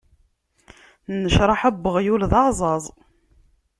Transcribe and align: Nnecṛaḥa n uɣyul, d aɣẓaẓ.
Nnecṛaḥa 1.13 1.69
n 1.75 1.83
uɣyul, 1.89 2.21
d 2.31 2.33
aɣẓaẓ. 2.39 2.85